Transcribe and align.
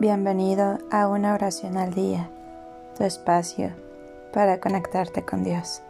Bienvenido 0.00 0.78
a 0.90 1.08
una 1.08 1.34
oración 1.34 1.76
al 1.76 1.92
día, 1.92 2.30
tu 2.96 3.04
espacio 3.04 3.70
para 4.32 4.58
conectarte 4.58 5.26
con 5.26 5.44
Dios. 5.44 5.82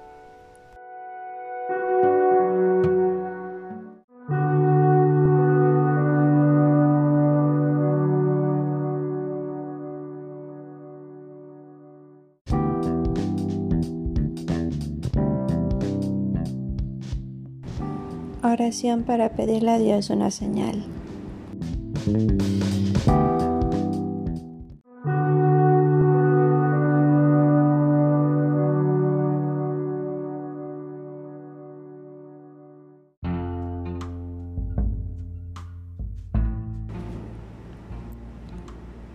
Oración 18.42 19.04
para 19.04 19.36
pedirle 19.36 19.70
a 19.70 19.78
Dios 19.78 20.10
una 20.10 20.32
señal. 20.32 20.84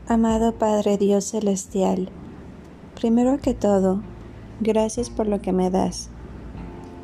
Amado 0.08 0.52
Padre 0.52 1.00
Dios 1.00 1.26
Celestial, 1.26 2.10
primero 2.94 3.40
que 3.40 3.56
todo, 3.56 4.04
gracias 4.60 5.10
por 5.10 5.26
lo 5.26 5.42
que 5.42 5.52
me 5.52 5.72
das. 5.72 6.12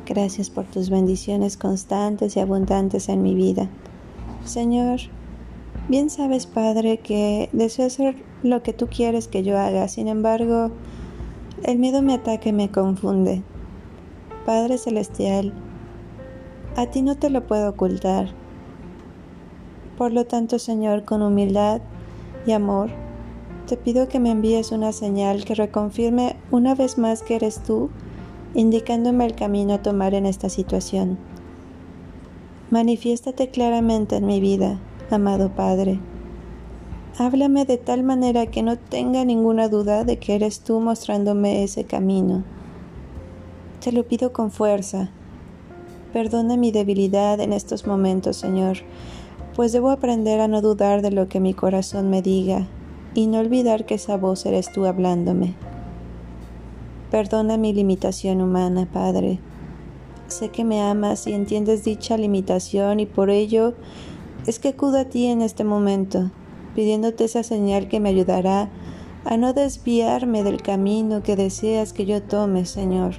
Gracias 0.06 0.50
por 0.50 0.66
tus 0.66 0.88
bendiciones 0.88 1.56
constantes 1.56 2.36
y 2.36 2.38
abundantes 2.38 3.08
en 3.08 3.24
mi 3.24 3.34
vida. 3.34 3.68
Señor, 4.44 5.00
bien 5.88 6.10
sabes, 6.10 6.46
Padre, 6.46 6.98
que 6.98 7.48
deseo 7.52 7.86
hacer 7.86 8.22
lo 8.44 8.62
que 8.62 8.72
tú 8.72 8.86
quieres 8.86 9.26
que 9.26 9.42
yo 9.42 9.58
haga. 9.58 9.88
Sin 9.88 10.06
embargo, 10.06 10.70
el 11.64 11.80
miedo 11.80 12.02
me 12.02 12.14
ataca 12.14 12.50
y 12.50 12.52
me 12.52 12.70
confunde. 12.70 13.42
Padre 14.46 14.78
Celestial, 14.78 15.52
a 16.76 16.86
ti 16.86 17.02
no 17.02 17.16
te 17.16 17.30
lo 17.30 17.48
puedo 17.48 17.70
ocultar. 17.70 18.28
Por 19.98 20.12
lo 20.12 20.24
tanto, 20.24 20.60
Señor, 20.60 21.04
con 21.04 21.20
humildad 21.20 21.82
y 22.46 22.52
amor, 22.52 22.90
te 23.66 23.76
pido 23.76 24.08
que 24.08 24.20
me 24.20 24.30
envíes 24.30 24.72
una 24.72 24.92
señal 24.92 25.44
que 25.44 25.54
reconfirme 25.54 26.36
una 26.50 26.74
vez 26.74 26.98
más 26.98 27.22
que 27.22 27.36
eres 27.36 27.62
tú, 27.62 27.90
indicándome 28.54 29.24
el 29.24 29.34
camino 29.34 29.74
a 29.74 29.82
tomar 29.82 30.14
en 30.14 30.26
esta 30.26 30.48
situación. 30.48 31.18
Manifiéstate 32.70 33.50
claramente 33.50 34.16
en 34.16 34.26
mi 34.26 34.40
vida, 34.40 34.78
amado 35.10 35.50
Padre. 35.50 36.00
Háblame 37.18 37.66
de 37.66 37.76
tal 37.76 38.02
manera 38.02 38.46
que 38.46 38.62
no 38.62 38.78
tenga 38.78 39.24
ninguna 39.24 39.68
duda 39.68 40.04
de 40.04 40.18
que 40.18 40.34
eres 40.34 40.60
tú 40.60 40.80
mostrándome 40.80 41.62
ese 41.62 41.84
camino. 41.84 42.42
Te 43.80 43.92
lo 43.92 44.04
pido 44.04 44.32
con 44.32 44.50
fuerza. 44.50 45.10
Perdona 46.12 46.56
mi 46.56 46.72
debilidad 46.72 47.40
en 47.40 47.52
estos 47.52 47.86
momentos, 47.86 48.36
Señor, 48.36 48.78
pues 49.54 49.72
debo 49.72 49.90
aprender 49.90 50.40
a 50.40 50.48
no 50.48 50.62
dudar 50.62 51.02
de 51.02 51.10
lo 51.10 51.28
que 51.28 51.40
mi 51.40 51.54
corazón 51.54 52.08
me 52.08 52.22
diga 52.22 52.66
y 53.14 53.26
no 53.26 53.38
olvidar 53.38 53.84
que 53.84 53.94
esa 53.94 54.16
voz 54.16 54.46
eres 54.46 54.72
tú 54.72 54.86
hablándome. 54.86 55.54
Perdona 57.10 57.58
mi 57.58 57.74
limitación 57.74 58.40
humana, 58.40 58.88
Padre. 58.90 59.38
Sé 60.28 60.48
que 60.48 60.64
me 60.64 60.80
amas 60.80 61.26
y 61.26 61.34
entiendes 61.34 61.84
dicha 61.84 62.16
limitación 62.16 63.00
y 63.00 63.06
por 63.06 63.28
ello 63.28 63.74
es 64.46 64.58
que 64.58 64.68
acudo 64.68 64.98
a 64.98 65.04
ti 65.04 65.26
en 65.26 65.42
este 65.42 65.62
momento, 65.62 66.30
pidiéndote 66.74 67.24
esa 67.24 67.42
señal 67.42 67.88
que 67.88 68.00
me 68.00 68.08
ayudará 68.08 68.70
a 69.26 69.36
no 69.36 69.52
desviarme 69.52 70.42
del 70.42 70.62
camino 70.62 71.22
que 71.22 71.36
deseas 71.36 71.92
que 71.92 72.06
yo 72.06 72.22
tome, 72.22 72.64
Señor. 72.64 73.16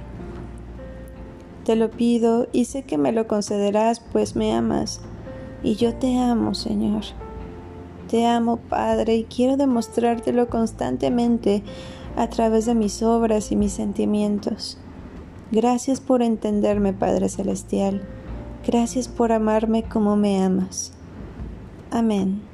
Te 1.64 1.76
lo 1.76 1.90
pido 1.92 2.48
y 2.52 2.64
sé 2.64 2.82
que 2.82 2.98
me 2.98 3.12
lo 3.12 3.28
concederás, 3.28 4.00
pues 4.00 4.34
me 4.34 4.52
amas 4.52 5.00
y 5.64 5.74
yo 5.74 5.94
te 5.94 6.18
amo, 6.18 6.54
Señor. 6.54 7.02
Te 8.08 8.26
amo, 8.26 8.58
Padre, 8.58 9.16
y 9.16 9.24
quiero 9.24 9.56
demostrártelo 9.56 10.48
constantemente 10.48 11.64
a 12.16 12.28
través 12.28 12.66
de 12.66 12.74
mis 12.74 13.02
obras 13.02 13.50
y 13.50 13.56
mis 13.56 13.72
sentimientos. 13.72 14.78
Gracias 15.50 16.00
por 16.00 16.22
entenderme, 16.22 16.92
Padre 16.92 17.28
Celestial. 17.28 18.02
Gracias 18.66 19.08
por 19.08 19.32
amarme 19.32 19.82
como 19.82 20.16
me 20.16 20.42
amas. 20.42 20.92
Amén. 21.90 22.53